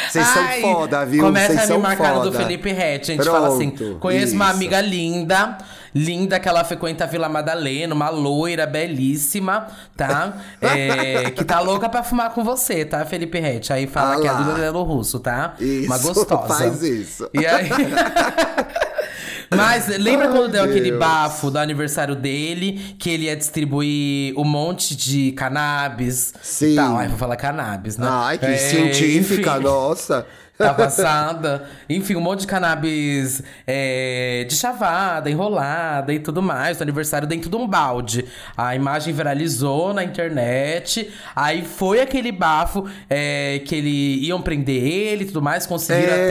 [0.09, 1.25] Vocês são foda, viu?
[1.25, 2.31] Começa Vocês a me marcar no foda.
[2.31, 3.11] do Felipe Rett.
[3.11, 4.55] A gente fala assim: Pronto, conheço uma isso.
[4.55, 5.57] amiga linda
[5.93, 10.33] linda, que ela frequenta a Vila Madalena, uma loira belíssima, tá?
[10.61, 13.71] É, que tá louca pra fumar com você, tá, Felipe Rett?
[13.73, 14.33] Aí fala Ah que é a.
[14.33, 15.53] Duda Delo Russo, tá?
[15.59, 16.47] Isso, uma gostosa.
[16.47, 17.29] faz isso.
[17.33, 17.69] E aí.
[19.55, 20.99] Mas lembra Ai, quando deu aquele Deus.
[20.99, 26.33] bafo do aniversário dele, que ele ia distribuir um monte de cannabis?
[26.41, 26.73] Sim.
[26.73, 26.97] E tal.
[26.97, 28.07] Ai, vou falar cannabis, né?
[28.09, 29.63] Ai, que É, científica, enfim.
[29.63, 30.25] nossa.
[30.57, 31.67] Tá passada.
[31.89, 36.77] Enfim, um monte de cannabis é, de chavada, enrolada e tudo mais.
[36.77, 38.25] Do aniversário dentro de um balde.
[38.55, 41.11] A imagem viralizou na internet.
[41.35, 45.65] Aí foi aquele bafo é, que ele iam prender ele e tudo mais.
[45.65, 46.25] Conseguiram É.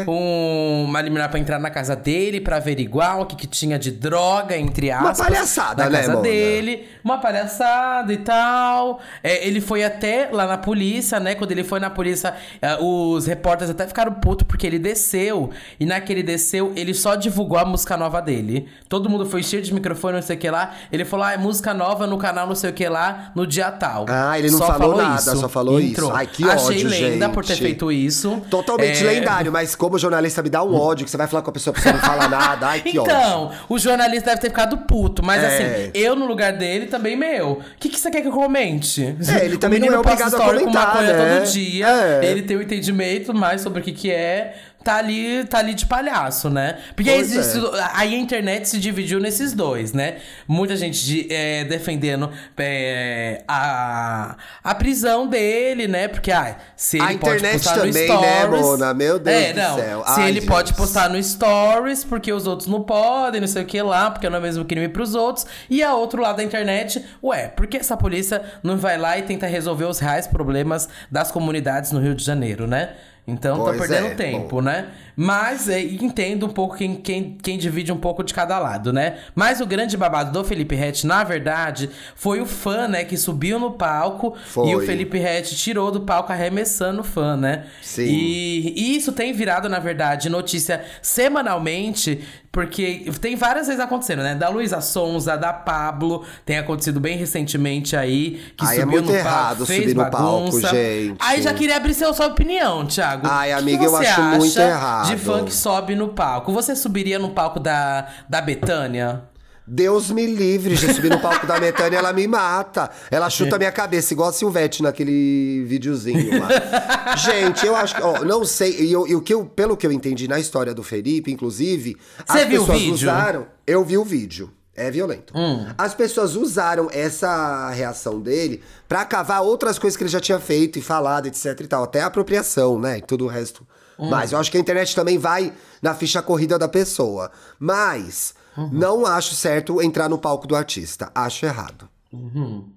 [0.00, 3.78] até um, uma liminar pra entrar na casa dele pra averiguar o que, que tinha
[3.78, 5.26] de droga, entre Uma aspas.
[5.28, 6.22] palhaçada, na né, casa Mona?
[6.22, 6.88] dele.
[7.04, 9.00] Uma palhaçada e tal.
[9.22, 11.36] É, ele foi até lá na polícia, né?
[11.36, 15.50] Quando ele foi na polícia, eh, os repórteres até ficaram putos porque ele desceu.
[15.78, 18.68] E naquele desceu, ele só divulgou a música nova dele.
[18.88, 20.72] Todo mundo foi cheio de microfone, não sei o que lá.
[20.92, 23.70] Ele falou, ah, é música nova no canal não sei o que lá, no dia
[23.70, 24.06] tal.
[24.08, 26.10] Ah, ele não Só falou nada, só falou isso.
[26.12, 27.62] Ai, que Achei ódio, lenda por ter gente.
[27.62, 28.42] feito isso.
[28.50, 31.50] Totalmente É, lendário, mas como jornalista me dá um ódio, que você vai falar com
[31.50, 32.66] a pessoa, pessoa não fala nada.
[32.68, 33.12] Ai, que ódio.
[33.12, 35.46] Então, o jornalista deve ter ficado puto, mas É.
[35.46, 37.52] assim, eu no lugar dele também, meu.
[37.52, 39.16] O que, que você quer que eu comente?
[39.28, 41.40] É, ele O também não é obrigado a com comentar, maconha né?
[41.40, 41.86] todo dia.
[41.88, 42.24] É.
[42.30, 44.56] Ele tem um entendimento mais sobre o que, que é.
[44.84, 46.78] Tá ali, tá ali de palhaço, né?
[46.94, 47.58] Porque Pois existe.
[47.58, 47.90] é.
[47.94, 50.18] Aí a internet se dividiu nesses dois, né?
[50.46, 56.06] Muita gente de- é, defendendo é, a, a prisão dele, né?
[56.06, 58.60] Porque, ah, se A ele pode internet postar no também, né, Stories.
[58.62, 58.94] Mona?
[58.94, 59.76] Meu Deus é, do não.
[59.76, 60.04] céu.
[60.06, 60.76] Se Ai, ele pode Jesus.
[60.86, 64.36] postar no Stories, porque os outros não podem, não sei o que lá, porque não
[64.36, 65.44] é o mesmo crime pros outros.
[65.68, 69.22] E a outro lado da internet, ué, por que essa polícia não vai lá e
[69.22, 72.90] tenta resolver os reais problemas das comunidades no Rio de Janeiro, né?
[73.28, 74.62] Então Pois tá perdendo é, tempo, bom.
[74.62, 74.88] né?
[75.14, 79.18] Mas é, entendo um pouco quem, quem, quem divide um pouco de cada lado, né?
[79.34, 83.58] Mas o grande babado do Felipe Rett, na verdade, foi o fã, né, que subiu
[83.58, 84.70] no palco Foi.
[84.70, 87.66] e o Felipe Rett tirou do palco arremessando o fã, né?
[87.82, 88.06] Sim.
[88.06, 92.24] E, e isso tem virado, na verdade, notícia semanalmente,
[92.58, 94.34] porque tem várias vezes acontecendo, né?
[94.34, 99.12] Da Luísa Sonza, da Pablo, tem acontecido bem recentemente aí, que Ai, é subiu muito
[99.12, 100.68] no errado palco, fez subir no palco, bagunça.
[100.70, 101.16] gente.
[101.20, 103.28] Aí já queria abrir seu, sua opinião, Thiago.
[103.30, 105.06] Ai, amiga, eu acho acha muito errado.
[105.06, 106.52] de fã que sobe no palco?
[106.52, 109.22] Você subiria no palco da, da Betânia?
[109.70, 112.90] Deus me livre, já subi no palco da Metânia, ela me mata.
[113.10, 117.14] Ela chuta a minha cabeça, igual a Silvete naquele videozinho lá.
[117.16, 119.86] Gente, eu acho que, ó, não sei, e, eu- e o que eu, pelo que
[119.86, 123.46] eu entendi na história do Felipe, inclusive, Você as viu o pessoas usaram.
[123.66, 124.50] Eu vi o vídeo.
[124.74, 125.32] É violento.
[125.36, 125.66] Hum.
[125.76, 130.78] As pessoas usaram essa reação dele pra cavar outras coisas que ele já tinha feito
[130.78, 131.82] e falado, etc e tal.
[131.82, 132.98] Até a apropriação, né?
[132.98, 133.66] E tudo o resto.
[133.98, 134.08] Hum.
[134.08, 135.52] Mas eu acho que a internet também vai
[135.82, 137.28] na ficha corrida da pessoa.
[137.58, 138.70] Mas Uhum.
[138.72, 141.10] não acho certo entrar no palco do artista.
[141.14, 141.88] Acho errado.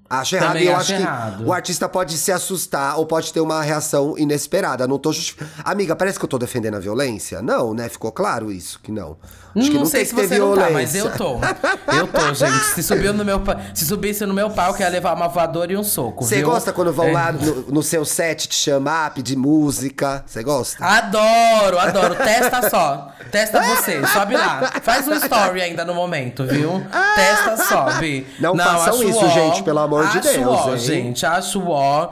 [0.10, 0.50] Acho errado.
[0.50, 3.62] Também e eu acho acho que o artista pode se assustar ou pode ter uma
[3.62, 4.86] reação inesperada.
[4.86, 5.50] Não tô justificando.
[5.64, 7.42] Amiga, parece que eu tô defendendo a violência?
[7.42, 7.88] Não, né?
[7.88, 9.18] Ficou claro isso, que não.
[9.56, 10.68] Acho não não sei se você não violência.
[10.68, 11.40] tá, mas eu tô.
[11.92, 12.64] Eu tô, gente.
[12.74, 13.42] Se, subiu no meu,
[13.74, 16.94] se subisse no meu palco, ia levar uma voadora e um soco, Você gosta quando
[16.94, 17.12] vão É.
[17.12, 20.24] lá no, no seu set te chamar, pedir música?
[20.26, 20.84] Você gosta?
[20.84, 22.16] Adoro, adoro.
[22.24, 23.10] Testa só.
[23.30, 24.72] Testa você, sobe lá.
[24.82, 26.82] Faz um story ainda no momento, viu?
[27.16, 28.26] Testa, sobe.
[28.40, 30.78] Não façam acho isso, gente, pelo amor de Deus, Ó, hein?
[30.78, 32.12] gente, acho ó.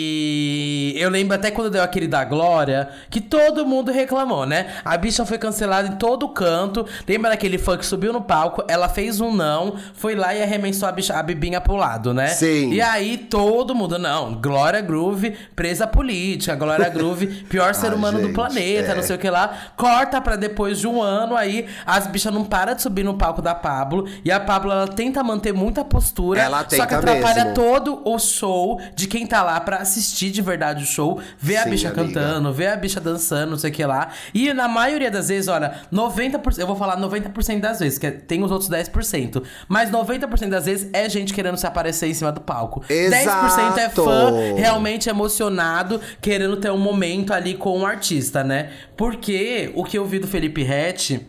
[0.00, 4.74] E eu lembro até quando deu aquele da Glória, que todo mundo reclamou, né?
[4.84, 6.75] A bicha foi cancelada em todo canto.
[7.08, 8.64] Lembra daquele fã que subiu no palco?
[8.68, 12.28] Ela fez um não, foi lá e arremessou a, bicha, a bibinha pro lado, né?
[12.28, 12.72] Sim.
[12.72, 18.26] E aí todo mundo, não, Glória Groove, presa política, Glória Groove, pior ser humano do
[18.26, 18.94] gente, planeta, é.
[18.94, 19.72] não sei o que lá.
[19.76, 23.40] Corta pra depois de um ano aí, as bichas não param de subir no palco
[23.40, 24.06] da Pablo.
[24.24, 26.40] E a Pablo, ela tenta manter muita postura.
[26.40, 27.54] Ela Só que tenta atrapalha mesmo.
[27.54, 31.20] todo o show de quem tá lá pra assistir de verdade o show.
[31.38, 32.04] Ver a bicha amiga.
[32.04, 34.08] cantando, ver a bicha dançando, não sei o que lá.
[34.34, 38.42] E na maioria das vezes, olha, 90%, eu vou falar 90% das vezes, que tem
[38.42, 39.42] os outros 10%.
[39.68, 42.80] Mas 90% das vezes é gente querendo se aparecer em cima do palco.
[42.80, 44.04] 10% é Exato.
[44.04, 48.70] fã realmente emocionado, querendo ter um momento ali com o artista, né?
[48.96, 51.26] Porque o que eu vi do Felipe Rett.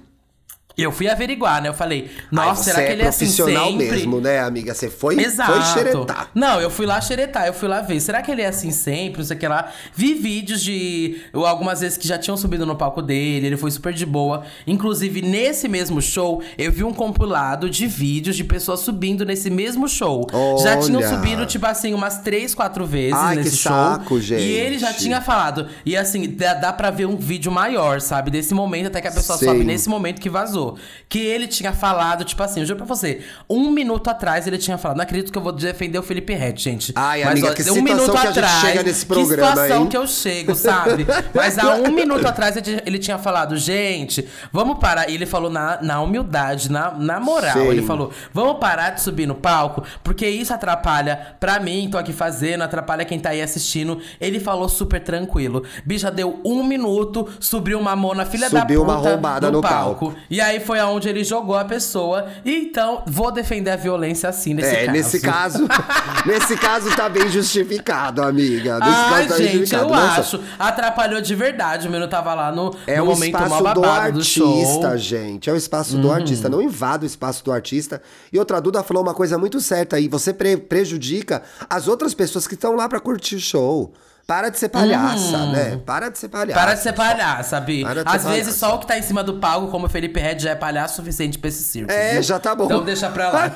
[0.78, 1.70] Eu fui averiguar, né?
[1.70, 3.90] Eu falei, nossa, será que é ele é assim profissional sempre?
[3.90, 4.76] mesmo, né, amiga?
[4.76, 5.52] Você foi, Exato.
[5.54, 6.30] foi xeretar.
[6.36, 8.00] Não, eu fui lá xeretar, eu fui lá ver.
[8.00, 9.18] Será que ele é assim sempre?
[9.18, 9.72] Não sei o que lá.
[9.96, 13.92] Vi vídeos de algumas vezes que já tinham subido no palco dele, ele foi super
[13.92, 14.44] de boa.
[14.68, 19.88] Inclusive, nesse mesmo show, eu vi um compilado de vídeos de pessoas subindo nesse mesmo
[19.90, 20.28] show.
[20.62, 21.10] Já tinham Olha.
[21.10, 23.72] subido, tipo assim, umas três, quatro vezes Ai, nesse que show.
[23.72, 24.44] saco, gente.
[24.44, 25.68] E ele já tinha falado.
[25.84, 28.30] E assim, dá, dá pra ver um vídeo maior, sabe?
[28.30, 29.46] Desse momento, até que a pessoa Sim.
[29.46, 30.67] sobe nesse momento que vazou.
[30.68, 30.78] Falou.
[31.08, 34.78] Que ele tinha falado, tipo assim, eu juro pra você, um minuto atrás ele tinha
[34.78, 34.98] falado.
[34.98, 36.92] Não acredito que eu vou defender o Felipe Red, gente.
[36.96, 39.90] Ai, Mas, amiga, ó, que um minuto que atrás, chega nesse programa, Que situação hein?
[39.90, 41.06] que eu chego, sabe?
[41.34, 45.10] Mas há um minuto atrás ele, tinha falado, gente, vamos parar.
[45.10, 47.54] E ele falou na, na humildade, na, na moral.
[47.54, 47.68] Sim.
[47.68, 52.12] Ele falou, vamos parar de subir no palco, porque isso atrapalha pra mim, tô aqui
[52.12, 54.00] fazendo, atrapalha quem tá aí assistindo.
[54.20, 55.64] Ele falou super tranquilo.
[55.86, 60.16] Bicha deu um minuto, subiu uma mona filha da puta Subiu uma arrombada no palco.
[60.30, 62.28] E aí foi aonde ele jogou a pessoa.
[62.46, 64.92] E então, vou defender a violência assim nesse é, caso.
[64.92, 65.68] nesse caso,
[66.26, 68.80] nesse caso tá bem justificado, amiga.
[68.80, 70.40] Nesse Ah, caso tá gente, eu só- acho.
[70.58, 71.88] Atrapalhou de verdade.
[71.88, 74.48] O menino tava lá no, É no o momento mó espaço do babado do show.
[74.48, 74.62] Uhum.
[74.62, 75.50] artista, gente.
[75.50, 76.50] É o espaço do artista.
[76.50, 78.02] Não invada o espaço do artista.
[78.32, 80.08] E outra Duda falou uma coisa muito certa aí.
[80.08, 83.94] Você pre- prejudica as outras pessoas que estão lá pra curtir o show.
[84.28, 85.80] Para de ser palhaça, né?
[85.86, 86.52] Para de ser palhaça.
[86.52, 86.66] Uhum.
[86.66, 88.52] Para de ser de ser Às vezes palhaça.
[88.60, 90.98] só o que tá em cima do palco, como o Felipe Red, já é palhaço
[90.98, 91.90] suficiente pra esse circo.
[91.90, 92.24] É, viu?
[92.24, 92.66] já tá bom.
[92.66, 93.54] Então deixa pra lá.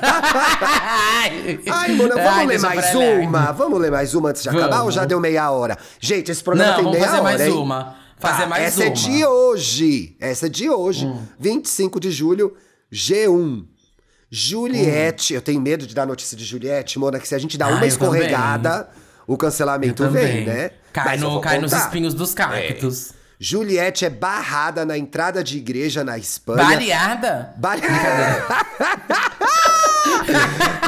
[1.70, 3.52] Ai, Mona, vamos Ai, ler mais uma?
[3.52, 4.94] Vamos ler mais uma antes de acabar ou Vamos.
[4.94, 5.76] já deu meia hora?
[6.00, 7.52] Gente, esse programa Não, tem vamos meia fazer hora, mais hein?
[7.52, 7.96] uma.
[8.18, 8.90] Fazer Tá, mais essa é uma.
[8.90, 8.94] Hum.
[8.94, 10.16] de hoje.
[10.20, 11.12] Essa é de hoje.
[11.38, 12.56] 25 de julho,
[12.90, 13.64] G1.
[14.30, 17.66] Juliette, eu tenho medo de dar notícia de Juliette, Mona, que se a gente dá
[17.66, 18.88] Ah, uma escorregada,
[19.32, 20.70] o cancelamento vem, né?
[20.92, 23.12] Cai, no, cai nos espinhos dos cactos.
[23.38, 26.62] Juliette é barrada na entrada de igreja na Espanha.
[26.62, 27.52] Baleada?
[27.56, 27.82] Bari-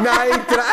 [0.02, 0.64] na, entra-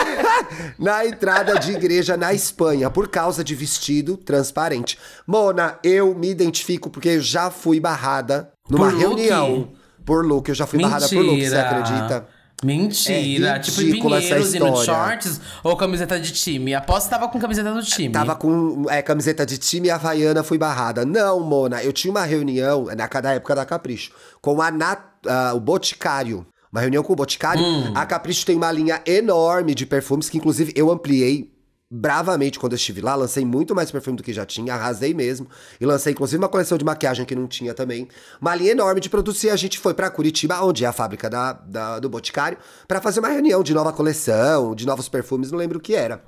[0.77, 4.97] na entrada de igreja na Espanha, por causa de vestido transparente.
[5.25, 9.69] Mona, eu me identifico porque eu já fui barrada numa Por reunião.
[10.05, 12.27] Por look, eu já fui barrada por look, você acredita?
[12.63, 13.55] Mentira.
[13.55, 14.83] É tipo, Pinheiros, de história.
[14.85, 16.73] shorts ou camiseta de time?
[16.73, 18.09] Aposto que tava com camiseta do time.
[18.13, 21.05] Tava com é, camiseta de time e havaiana, fui barrada.
[21.05, 25.53] Não, Mona, eu tinha uma reunião, na cada época da Capricho, com a Nat- ah,
[25.55, 26.45] o Boticário.
[26.71, 27.61] Uma reunião com o Boticário.
[27.61, 27.91] Hum.
[27.95, 31.51] A Capricho tem uma linha enorme de perfumes, que inclusive eu ampliei
[31.93, 33.13] bravamente quando eu estive lá.
[33.15, 35.47] Lancei muito mais perfume do que já tinha, arrasei mesmo.
[35.79, 38.07] E lancei inclusive uma coleção de maquiagem que não tinha também.
[38.39, 41.29] Uma linha enorme de produtos e a gente foi pra Curitiba, onde é a fábrica
[41.29, 45.59] da, da- do Boticário, pra fazer uma reunião de nova coleção, de novos perfumes, não
[45.59, 46.23] lembro o que era.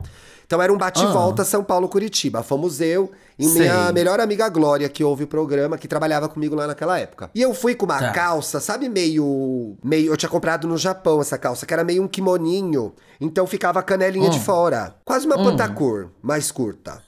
[0.54, 2.44] Então era um bate-volta São Paulo-Curitiba.
[2.44, 3.92] Fomos eu e minha Sei.
[3.92, 7.32] melhor amiga Glória, que ouve o programa, que trabalhava comigo lá naquela época.
[7.34, 8.12] E eu fui com uma Tá.
[8.12, 9.76] calça, sabe, meio.
[9.84, 10.12] meio.
[10.14, 12.94] Eu tinha comprado no Japão essa calça, que era meio um kimoninho.
[13.20, 14.94] Então ficava a canelinha de fora.
[15.04, 17.02] Quase uma pantacor, mais curta.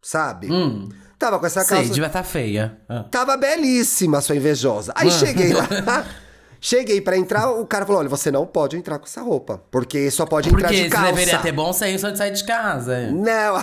[0.00, 0.46] Sabe?
[1.18, 1.92] Tava com essa Sei, calça.
[1.92, 2.78] devia tá feia.
[2.88, 3.06] Ah.
[3.10, 4.92] Tava belíssima, sua invejosa.
[4.94, 5.66] Aí cheguei lá.
[6.66, 9.60] Cheguei pra entrar, o cara falou: olha, você não pode entrar com essa roupa.
[9.70, 11.06] Porque só pode entrar Porque de calça.
[11.12, 13.10] deveria ter bom senso de sair de casa.
[13.12, 13.62] Não.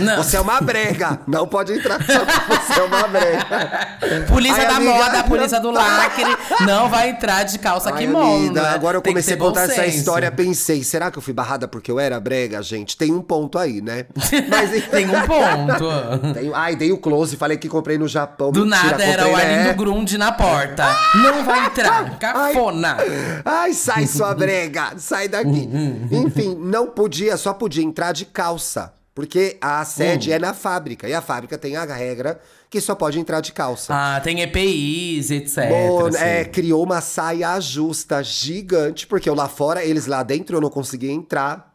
[0.00, 0.22] Não.
[0.22, 1.20] você é uma brega.
[1.26, 4.26] Não pode entrar só porque você é uma brega.
[4.28, 4.92] Polícia Ai, da amiga.
[4.92, 6.36] moda, polícia do lacre,
[6.66, 8.60] não vai entrar de calça Ai, que monta.
[8.72, 9.96] agora eu Tem comecei a contar essa senso.
[9.96, 12.94] história, pensei, será que eu fui barrada porque eu era brega, gente?
[12.94, 14.04] Tem um ponto aí, né?
[14.50, 15.88] Mas Tem um ponto.
[16.34, 18.52] Tem- Ai, dei o close, falei que comprei no Japão.
[18.52, 19.60] Do Mentira, nada era o né?
[19.62, 20.84] Arlindo Grunde na porta.
[21.14, 22.17] Não vai entrar.
[22.18, 22.96] Cafona.
[23.44, 25.48] Ai, sai sua brega, sai daqui.
[25.72, 28.92] Hum, Enfim, não podia, só podia entrar de calça.
[29.14, 29.84] Porque a Hum.
[29.84, 31.08] sede é na fábrica.
[31.08, 33.92] E a fábrica tem a regra que só pode entrar de calça.
[33.92, 35.68] Ah, tem EPIs, etc.
[35.68, 36.18] Bom, assim.
[36.18, 40.70] é, criou uma saia justa gigante, porque eu lá fora, eles lá dentro eu não
[40.70, 41.67] conseguia entrar.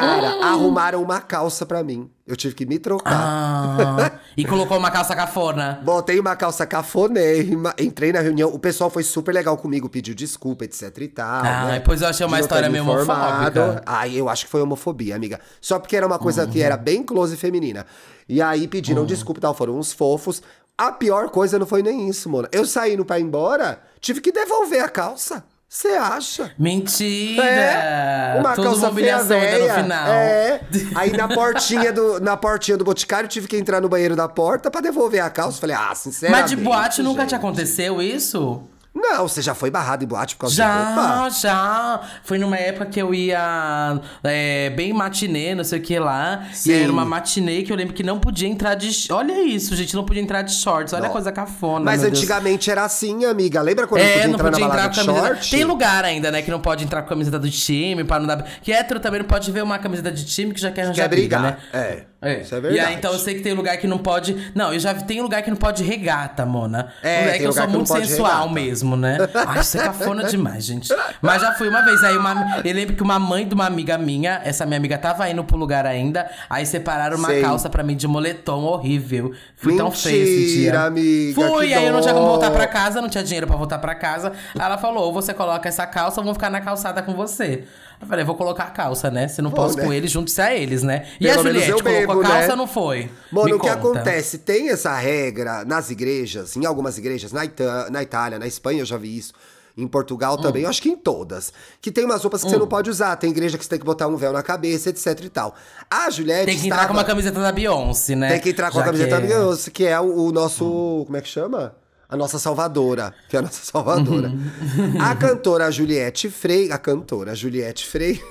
[0.00, 0.50] Cara, Ah.
[0.52, 2.10] arrumaram uma calça pra mim.
[2.26, 3.12] Eu tive que me trocar.
[3.14, 5.80] Ah, e colocou uma calça cafona.
[5.84, 8.50] Botei uma calça cafonérrima, entrei na reunião.
[8.50, 11.44] O pessoal foi super legal comigo, pediu desculpa, etc e tal.
[11.44, 11.72] Ah, né?
[11.78, 13.82] depois eu achei uma história meio homofóbica.
[13.86, 15.40] Ai, eu acho que foi homofobia, amiga.
[15.60, 16.50] Só porque era uma coisa Uhum.
[16.50, 17.86] que era bem close feminina.
[18.28, 20.42] E aí pediram desculpa e tal, foram uns fofos.
[20.76, 22.48] A pior coisa não foi nem isso, mano.
[22.52, 25.44] Eu saindo pra ir embora, tive que devolver a calça.
[25.68, 26.52] Você acha?
[26.58, 27.42] Mentira!
[27.44, 29.82] É, uma calça feia mobiliação ainda no véia.
[29.82, 30.08] final.
[30.08, 30.60] É.
[30.94, 34.70] Aí na portinha do na portinha do boticário tive que entrar no banheiro da porta
[34.70, 35.60] pra devolver a calça.
[35.60, 36.42] Falei: "Ah, sinceramente".
[36.42, 37.30] Mas de boate nunca gente.
[37.30, 38.62] te aconteceu isso?
[38.98, 41.28] Não, você já foi barrado em boate por causa de roupa?
[41.28, 42.00] Já, já.
[42.24, 46.44] Foi numa época que eu ia é, bem matinê, não sei o que lá.
[46.52, 46.70] Sim.
[46.70, 49.12] E era uma matinê que eu lembro que não podia entrar de.
[49.12, 50.94] Olha isso, gente, não podia entrar de shorts.
[50.94, 51.84] Olha a coisa cafona.
[51.84, 52.18] Mas meu Deus.
[52.22, 53.60] antigamente era assim, amiga.
[53.60, 55.26] Lembra quando É, não não podia podia entrar na entrar de camiseta.
[55.34, 55.50] short?
[55.50, 58.26] Tem lugar ainda, né, que não pode entrar com a camiseta do time, pra não
[58.26, 58.42] dar.
[58.62, 61.08] Que hétero também não pode ver uma camiseta de time que já quer arranjar Quer
[61.08, 61.80] brigar, briga, né?
[61.80, 62.04] é.
[62.28, 62.40] É.
[62.40, 62.86] Isso é E verdade.
[62.88, 64.50] aí, então eu sei que tem lugar que não pode.
[64.54, 66.88] Não, eu já vi- tem lugar que não pode regata, Mona.
[67.02, 68.52] É, tem que eu sou que muito sensual regata.
[68.52, 69.18] mesmo, né?
[69.46, 70.92] Ai, você é cafona demais, gente.
[71.22, 72.02] Mas já fui uma vez.
[72.02, 75.28] Aí uma, eu lembro que uma mãe de uma amiga minha, essa minha amiga tava
[75.28, 77.40] indo pro lugar ainda, aí separaram uma Sei.
[77.42, 79.32] calça pra mim de moletom horrível.
[79.56, 80.80] Fui tão feio esse Mentira, dia.
[80.82, 82.32] amiga, Fui, aí eu não tinha como dó.
[82.32, 84.32] voltar pra casa, não tinha dinheiro pra voltar pra casa.
[84.54, 87.64] Aí ela falou: ou você coloca essa calça ou vou ficar na calçada com você.
[88.00, 89.26] Eu falei, vou colocar a calça, né?
[89.28, 89.84] Se não Bom, posso né?
[89.84, 91.06] com eles, junte-se a eles, né?
[91.20, 92.56] E Pelo a Juliette eu bebo, colocou a calça né?
[92.56, 93.10] não foi?
[93.32, 93.78] Mano, Me o que conta.
[93.78, 94.38] acontece?
[94.38, 98.86] Tem essa regra nas igrejas, em algumas igrejas, na, Ita- na Itália, na Espanha eu
[98.86, 99.32] já vi isso.
[99.78, 100.40] Em Portugal Hum.
[100.40, 101.52] também, eu acho que em todas.
[101.82, 103.14] Que tem umas roupas que você não pode usar.
[103.16, 105.54] Tem igreja que você tem que botar um véu na cabeça, etc e tal.
[105.90, 108.28] A Juliette Tem que entrar estava- com uma camiseta da Beyoncé, né?
[108.30, 111.02] Tem que entrar com a Já camiseta que é- Beyoncé, que é o, o nosso.
[111.04, 111.74] Como é que chama?
[112.08, 113.14] A nossa salvadora.
[113.28, 114.28] Que é a nossa salvadora.
[114.28, 115.00] Uhum.
[115.00, 116.70] a cantora Juliette Frei.
[116.70, 118.22] A cantora Juliette Frei.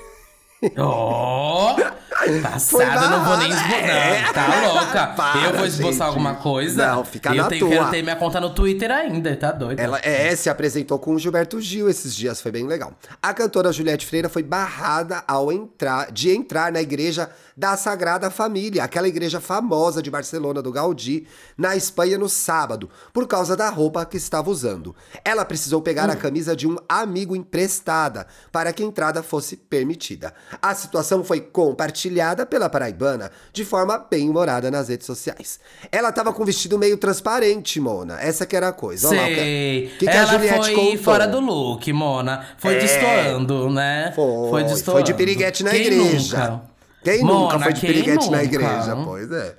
[0.78, 1.76] Ó!
[2.42, 4.32] Passada, eu não vou nem esboçar.
[4.32, 5.06] Tá louca?
[5.08, 6.02] Para, eu vou esboçar gente.
[6.02, 6.86] alguma coisa.
[6.86, 7.70] Não, fica eu na tenho, tua.
[7.70, 9.78] quero ter minha conta no Twitter ainda, tá doido?
[9.78, 12.92] Ela é, se apresentou com o Gilberto Gil esses dias, foi bem legal.
[13.22, 18.84] A cantora Juliette Freira foi barrada ao entrar, de entrar na igreja da Sagrada Família,
[18.84, 21.26] aquela igreja famosa de Barcelona do Gaudí,
[21.56, 24.94] na Espanha no sábado, por causa da roupa que estava usando.
[25.24, 30.34] Ela precisou pegar a camisa de um amigo emprestada para que a entrada fosse permitida.
[30.60, 32.05] A situação foi compartilhada
[32.46, 35.58] pela paraibana de forma bem humorada nas redes sociais.
[35.90, 38.20] Ela tava com um vestido meio transparente, Mona.
[38.20, 39.08] Essa que era a coisa.
[39.08, 39.86] Olha lá, o que- Sei.
[39.86, 40.98] o que, que Ela a Juliette foi contou?
[40.98, 42.46] fora do look, Mona.
[42.58, 42.78] Foi É.
[42.78, 44.12] destoando, né?
[44.14, 45.02] Foi, foi, destoando.
[45.04, 46.38] de piriguete na Quem igreja.
[46.38, 46.62] Nunca?
[47.04, 48.44] Quem nunca Mona, foi de piriguete na nunca?
[48.44, 48.96] igreja?
[49.04, 49.54] Pois é.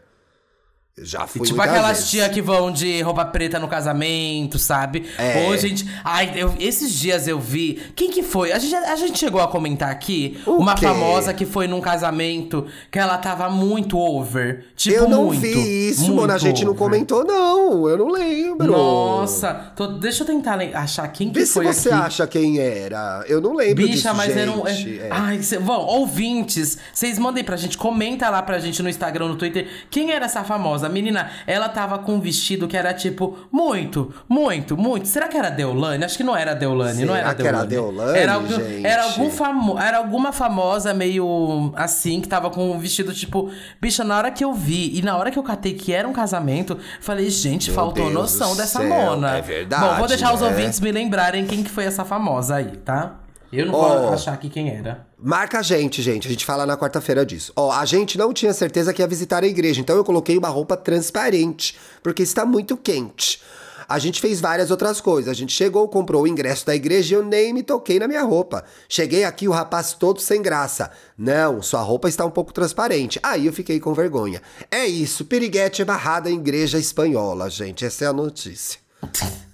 [0.99, 5.05] Já fui Tipo muitas aquelas tia que vão de roupa preta no casamento, sabe?
[5.17, 5.47] É.
[5.47, 5.86] Ô, gente.
[6.03, 7.79] Ai, eu- esses dias eu vi.
[7.95, 8.51] Quem que foi?
[8.51, 10.88] A gente, a gente chegou a comentar aqui O uma quê?
[10.88, 14.65] famosa que foi num casamento que ela tava muito over.
[14.75, 16.33] Tipo, eu não muito, vi isso, mano.
[16.33, 16.83] A gente não over.
[16.83, 17.88] comentou, não.
[17.88, 18.71] Eu não lembro.
[18.71, 21.97] Nossa, tô- deixa eu tentar achar quem que Vê se foi você aqui.
[22.05, 23.23] acha quem era.
[23.27, 24.39] Eu não lembro Bicha, disso, mas gente.
[24.39, 24.67] era um.
[24.67, 25.07] é- É.
[25.12, 29.36] Ai, cê, bom, ouvintes, vocês mandem pra gente, comenta lá pra gente no Instagram, no
[29.36, 30.87] Twitter, quem era essa famosa?
[30.89, 35.08] Menina, ela tava com um vestido que era tipo, muito, muito, muito.
[35.08, 36.04] Será que era Deolane?
[36.04, 37.69] Acho que não era Deolane, não Será era que era Deolane.
[37.69, 38.86] Deolane, era, algum, gente?
[38.86, 43.52] era, algum famo, era alguma famosa meio assim, que tava com um vestido tipo.
[43.82, 46.13] Bicha, na hora que eu vi e na hora que eu catei que era um
[46.13, 49.38] casamento, falei, gente, Meu faltou Deus noção dessa céu, mona.
[49.38, 50.47] é verdade, Bom, vou deixar os né?
[50.47, 53.15] ouvintes me lembrarem quem que foi essa famosa aí, tá?
[53.51, 53.99] Eu não Ó.
[53.99, 55.07] vou achar aqui quem era.
[55.17, 56.27] Marca a gente, gente.
[56.27, 57.51] A gente fala na quarta-feira disso.
[57.55, 60.49] Ó, a gente não tinha certeza que ia visitar a igreja, então eu coloquei uma
[60.49, 63.41] roupa transparente, porque está muito quente.
[63.89, 65.31] A gente fez várias outras coisas.
[65.31, 68.23] A gente chegou, comprou o ingresso da igreja e eu nem me toquei na minha
[68.23, 68.65] roupa.
[68.89, 70.91] Cheguei aqui, o rapaz todo sem graça.
[71.17, 73.17] Não, sua roupa está um pouco transparente.
[73.23, 74.41] Aí eu fiquei com vergonha.
[74.69, 77.86] É isso, piriguete é barrada em igreja espanhola, gente.
[77.86, 78.79] Essa é a notícia.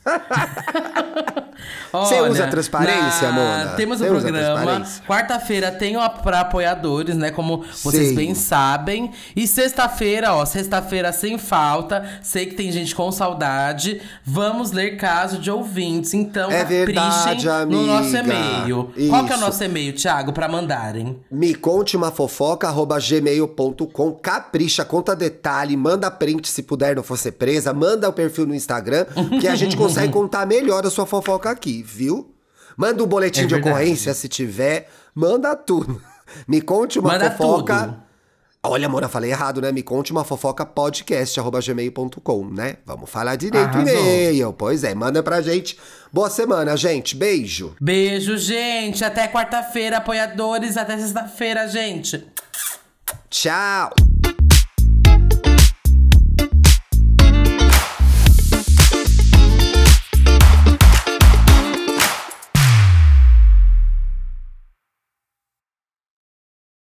[1.92, 3.74] Você Olha, usa transparência, Mona?
[3.78, 4.84] Temos usa programa.
[5.08, 7.30] Quarta-feira tem o para apoiadores, né?
[7.32, 8.16] Como vocês Sim.
[8.16, 9.12] bem sabem.
[9.36, 12.04] E sexta-feira, ó, sexta-feira sem falta.
[12.22, 14.02] Sei que tem gente com saudade.
[14.26, 16.14] Vamos ler caso de ouvintes.
[16.14, 18.34] Então, É verdade, caprichem no nosso amiga.
[18.34, 18.92] e-mail.
[19.10, 19.46] Qual que é o Isso.
[19.46, 21.20] nosso e-mail, Thiago, pra mandarem?
[21.32, 24.12] Me conte uma fofoca, arroba gmail.com.
[24.14, 28.56] Capricha, conta detalhe, manda print se puder, não for ser presa, manda o perfil no
[28.56, 29.06] Instagram,
[29.40, 32.34] que a gente consegue contar melhor a sua fofoca aqui, viu?
[32.76, 33.70] Manda o boletim É de verdade.
[33.76, 36.02] ocorrência se tiver, manda tudo.
[36.48, 37.84] Me conte uma Manda fofoca.
[37.84, 38.04] tudo.
[38.66, 39.74] Olha, amor, eu falei errado, né?
[39.74, 42.78] Me conte uma fofoca podcast, gmail.com, né?
[42.86, 43.94] Vamos falar direito Arrasou.
[43.94, 44.54] e-mail.
[44.54, 45.78] Pois é, manda pra gente.
[46.14, 47.14] Boa semana, gente.
[47.16, 47.76] Beijo.
[47.82, 49.04] Beijo, gente.
[49.04, 50.78] Até quarta-feira, apoiadores.
[50.78, 52.26] Até sexta-feira, gente.
[53.30, 53.92] Tchau.